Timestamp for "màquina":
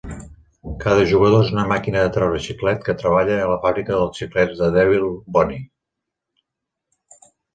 1.71-2.05